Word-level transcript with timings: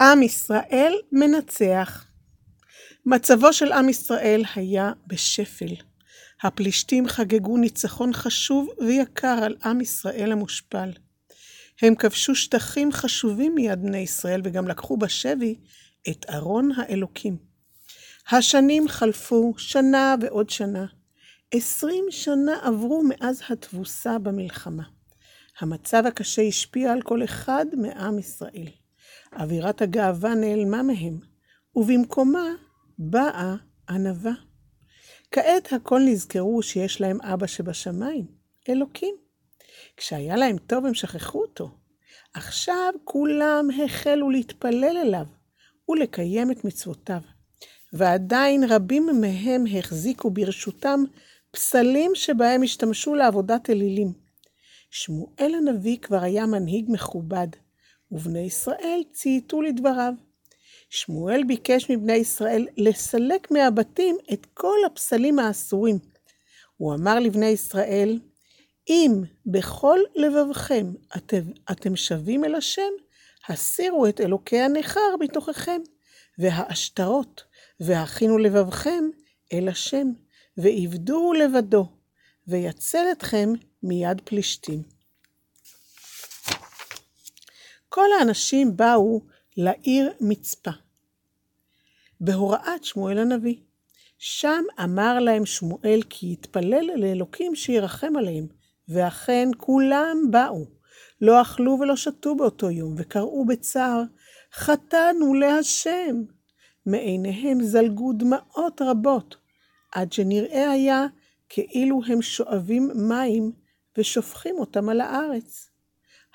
עם 0.00 0.22
ישראל 0.22 0.92
מנצח. 1.12 2.06
מצבו 3.06 3.52
של 3.52 3.72
עם 3.72 3.88
ישראל 3.88 4.44
היה 4.54 4.92
בשפל. 5.06 5.74
הפלישתים 6.42 7.08
חגגו 7.08 7.56
ניצחון 7.56 8.12
חשוב 8.12 8.68
ויקר 8.80 9.38
על 9.42 9.56
עם 9.64 9.80
ישראל 9.80 10.32
המושפל. 10.32 10.90
הם 11.82 11.94
כבשו 11.94 12.34
שטחים 12.34 12.92
חשובים 12.92 13.54
מיד 13.54 13.82
בני 13.82 13.98
ישראל 13.98 14.40
וגם 14.44 14.68
לקחו 14.68 14.96
בשבי 14.96 15.54
את 16.08 16.26
ארון 16.30 16.70
האלוקים. 16.76 17.36
השנים 18.30 18.88
חלפו, 18.88 19.54
שנה 19.56 20.14
ועוד 20.20 20.50
שנה. 20.50 20.86
עשרים 21.54 22.04
שנה 22.10 22.52
עברו 22.62 23.02
מאז 23.08 23.42
התבוסה 23.48 24.18
במלחמה. 24.18 24.82
המצב 25.62 26.02
הקשה 26.06 26.42
השפיע 26.42 26.92
על 26.92 27.02
כל 27.02 27.24
אחד 27.24 27.66
מעם 27.76 28.18
ישראל. 28.18 28.68
אווירת 29.38 29.82
הגאווה 29.82 30.34
נעלמה 30.34 30.82
מהם, 30.82 31.18
ובמקומה 31.76 32.54
באה 32.98 33.54
ענווה. 33.88 34.32
כעת 35.30 35.72
הכל 35.72 36.00
נזכרו 36.06 36.62
שיש 36.62 37.00
להם 37.00 37.20
אבא 37.20 37.46
שבשמיים, 37.46 38.26
אלוקים. 38.68 39.14
כשהיה 39.96 40.36
להם 40.36 40.58
טוב 40.58 40.86
הם 40.86 40.94
שכחו 40.94 41.40
אותו. 41.42 41.70
עכשיו 42.34 42.92
כולם 43.04 43.68
החלו 43.84 44.30
להתפלל 44.30 44.96
אליו 45.04 45.26
ולקיים 45.88 46.50
את 46.50 46.64
מצוותיו. 46.64 47.20
ועדיין 47.92 48.64
רבים 48.64 49.06
מהם 49.20 49.64
החזיקו 49.78 50.30
ברשותם 50.30 51.04
פסלים 51.50 52.10
שבהם 52.14 52.62
השתמשו 52.62 53.14
לעבודת 53.14 53.70
אלילים. 53.70 54.21
שמואל 54.94 55.54
הנביא 55.54 55.98
כבר 55.98 56.22
היה 56.22 56.46
מנהיג 56.46 56.84
מכובד, 56.88 57.46
ובני 58.10 58.40
ישראל 58.40 59.02
צייתו 59.12 59.62
לדבריו. 59.62 60.12
שמואל 60.90 61.44
ביקש 61.44 61.90
מבני 61.90 62.12
ישראל 62.12 62.66
לסלק 62.76 63.50
מהבתים 63.50 64.16
את 64.32 64.46
כל 64.54 64.78
הפסלים 64.86 65.38
האסורים. 65.38 65.98
הוא 66.76 66.94
אמר 66.94 67.18
לבני 67.20 67.46
ישראל, 67.46 68.20
אם 68.88 69.12
בכל 69.46 69.98
לבבכם 70.16 70.86
אתם, 71.16 71.42
אתם 71.70 71.96
שבים 71.96 72.44
אל 72.44 72.54
השם, 72.54 72.92
הסירו 73.48 74.06
את 74.06 74.20
אלוקי 74.20 74.60
הנכר 74.60 75.16
מתוככם, 75.20 75.80
והעשתרות, 76.38 77.44
והכינו 77.80 78.38
לבבכם 78.38 79.04
אל 79.52 79.68
השם, 79.68 80.06
ועבדו 80.56 81.32
לבדו, 81.32 81.86
ויצל 82.46 83.04
אתכם 83.12 83.52
מיד 83.82 84.20
פלישתים. 84.24 84.82
כל 87.88 88.08
האנשים 88.18 88.76
באו 88.76 89.20
לעיר 89.56 90.12
מצפה, 90.20 90.70
בהוראת 92.20 92.84
שמואל 92.84 93.18
הנביא. 93.18 93.56
שם 94.18 94.64
אמר 94.84 95.18
להם 95.18 95.46
שמואל 95.46 96.00
כי 96.10 96.32
יתפלל 96.32 96.90
לאלוקים 96.96 97.54
שירחם 97.54 98.16
עליהם, 98.16 98.46
ואכן 98.88 99.48
כולם 99.56 100.16
באו. 100.30 100.66
לא 101.20 101.42
אכלו 101.42 101.78
ולא 101.80 101.96
שתו 101.96 102.34
באותו 102.34 102.70
יום, 102.70 102.94
וקראו 102.98 103.44
בצער, 103.46 104.02
חטאנו 104.54 105.34
להשם. 105.34 106.22
מעיניהם 106.86 107.62
זלגו 107.62 108.12
דמעות 108.12 108.82
רבות, 108.82 109.36
עד 109.92 110.12
שנראה 110.12 110.70
היה 110.70 111.06
כאילו 111.48 112.00
הם 112.06 112.22
שואבים 112.22 112.90
מים 112.94 113.52
ושופכים 113.98 114.56
אותם 114.58 114.88
על 114.88 115.00
הארץ. 115.00 115.70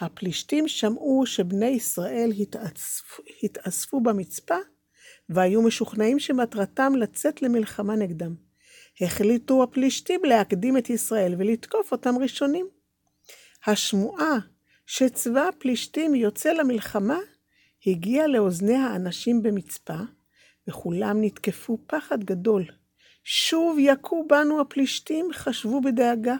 הפלישתים 0.00 0.68
שמעו 0.68 1.26
שבני 1.26 1.66
ישראל 1.66 2.30
התאספו, 2.38 3.22
התאספו 3.42 4.00
במצפה, 4.00 4.56
והיו 5.28 5.62
משוכנעים 5.62 6.18
שמטרתם 6.18 6.92
לצאת 6.96 7.42
למלחמה 7.42 7.96
נגדם. 7.96 8.34
החליטו 9.00 9.62
הפלישתים 9.62 10.24
להקדים 10.24 10.78
את 10.78 10.90
ישראל 10.90 11.34
ולתקוף 11.38 11.92
אותם 11.92 12.14
ראשונים. 12.18 12.66
השמועה 13.66 14.38
שצבא 14.86 15.48
הפלישתים 15.48 16.14
יוצא 16.14 16.52
למלחמה 16.52 17.18
הגיעה 17.86 18.26
לאוזני 18.26 18.76
האנשים 18.76 19.42
במצפה, 19.42 19.98
וכולם 20.68 21.20
נתקפו 21.20 21.78
פחד 21.86 22.24
גדול. 22.24 22.64
שוב 23.24 23.76
יכו 23.80 24.26
בנו 24.28 24.60
הפלישתים, 24.60 25.28
חשבו 25.32 25.80
בדאגה. 25.80 26.36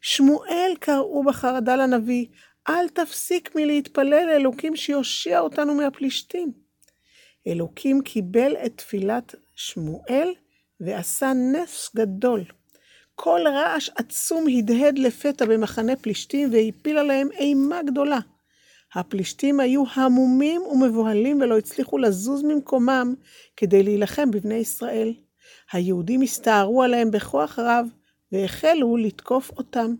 שמואל 0.00 0.72
קראו 0.80 1.24
בחרדה 1.24 1.76
לנביא, 1.76 2.26
אל 2.68 2.88
תפסיק 2.88 3.54
מלהתפלל 3.54 4.26
לאלוקים 4.26 4.76
שיושיע 4.76 5.40
אותנו 5.40 5.74
מהפלישתים. 5.74 6.52
אלוקים 7.46 8.02
קיבל 8.02 8.56
את 8.66 8.76
תפילת 8.76 9.34
שמואל 9.54 10.28
ועשה 10.80 11.32
נס 11.32 11.90
גדול. 11.96 12.44
כל 13.14 13.40
רעש 13.46 13.90
עצום 13.96 14.44
הדהד 14.58 14.98
לפתע 14.98 15.44
במחנה 15.44 15.96
פלישתים 15.96 16.48
והפיל 16.52 16.98
עליהם 16.98 17.28
אימה 17.32 17.82
גדולה. 17.82 18.18
הפלישתים 18.94 19.60
היו 19.60 19.84
המומים 19.94 20.62
ומבוהלים 20.62 21.40
ולא 21.40 21.58
הצליחו 21.58 21.98
לזוז 21.98 22.42
ממקומם 22.42 23.14
כדי 23.56 23.82
להילחם 23.82 24.30
בבני 24.30 24.54
ישראל. 24.54 25.14
היהודים 25.72 26.22
הסתערו 26.22 26.82
עליהם 26.82 27.10
בכוח 27.10 27.58
רב 27.58 27.86
והחלו 28.32 28.96
לתקוף 28.96 29.50
אותם. 29.50 29.94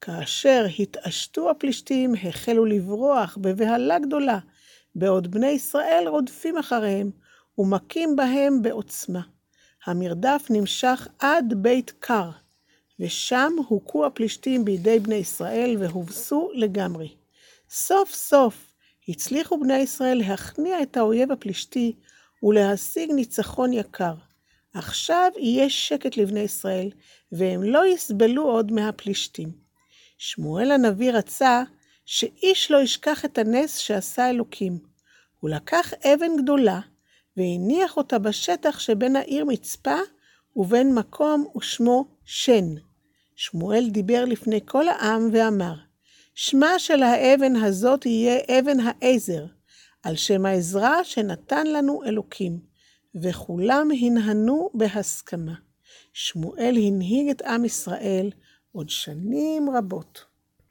כאשר 0.00 0.66
התעשתו 0.78 1.50
הפלישתים, 1.50 2.14
החלו 2.22 2.64
לברוח 2.64 3.38
בבהלה 3.40 3.98
גדולה, 3.98 4.38
בעוד 4.94 5.30
בני 5.30 5.50
ישראל 5.50 6.04
רודפים 6.08 6.58
אחריהם 6.58 7.10
ומכים 7.58 8.16
בהם 8.16 8.62
בעוצמה. 8.62 9.20
המרדף 9.86 10.46
נמשך 10.50 11.08
עד 11.18 11.54
בית 11.56 11.92
קר, 11.98 12.30
ושם 13.00 13.52
הוכו 13.68 14.06
הפלישתים 14.06 14.64
בידי 14.64 14.98
בני 14.98 15.14
ישראל 15.14 15.76
והובסו 15.78 16.50
לגמרי. 16.54 17.08
סוף 17.70 18.14
סוף 18.14 18.72
הצליחו 19.08 19.60
בני 19.60 19.78
ישראל 19.78 20.18
להכניע 20.18 20.82
את 20.82 20.96
האויב 20.96 21.32
הפלישתי 21.32 21.96
ולהשיג 22.42 23.12
ניצחון 23.12 23.72
יקר. 23.72 24.14
עכשיו 24.74 25.30
יהיה 25.38 25.70
שקט 25.70 26.16
לבני 26.16 26.40
ישראל, 26.40 26.90
והם 27.32 27.62
לא 27.62 27.86
יסבלו 27.86 28.42
עוד 28.42 28.72
מהפלישתים. 28.72 29.52
שמואל 30.18 30.70
הנביא 30.70 31.12
רצה 31.12 31.62
שאיש 32.06 32.70
לא 32.70 32.82
ישכח 32.82 33.24
את 33.24 33.38
הנס 33.38 33.76
שעשה 33.76 34.30
אלוקים. 34.30 34.78
הוא 35.40 35.50
לקח 35.50 35.94
אבן 35.94 36.36
גדולה 36.42 36.80
והניח 37.36 37.96
אותה 37.96 38.18
בשטח 38.18 38.78
שבין 38.78 39.16
העיר 39.16 39.44
מצפה 39.44 39.96
ובין 40.56 40.94
מקום 40.94 41.46
ושמו 41.56 42.04
שן. 42.24 42.64
שמואל 43.36 43.88
דיבר 43.90 44.24
לפני 44.24 44.60
כל 44.64 44.88
העם 44.88 45.28
ואמר, 45.32 45.74
שמה 46.34 46.78
של 46.78 47.02
האבן 47.02 47.56
הזאת 47.56 48.06
יהיה 48.06 48.38
אבן 48.58 48.80
העזר, 48.80 49.46
על 50.02 50.16
שם 50.16 50.46
העזרה 50.46 51.04
שנתן 51.04 51.66
לנו 51.66 52.04
אלוקים, 52.04 52.69
וכולם 53.14 53.88
הנהנו 54.00 54.70
בהסכמה. 54.74 55.54
שמואל 56.12 56.74
הנהיג 56.86 57.30
את 57.30 57.42
עם 57.42 57.64
ישראל 57.64 58.30
עוד 58.72 58.88
שנים 58.88 59.70
רבות. 59.70 60.29